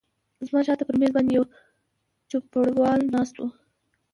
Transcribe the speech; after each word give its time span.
زما 0.47 0.61
شاته 0.67 0.83
پر 0.87 0.95
مېز 0.99 1.11
باندې 1.15 1.31
یو 1.37 1.45
چوپړوال 2.29 3.01
ناست 3.13 3.35
و. 3.37 3.41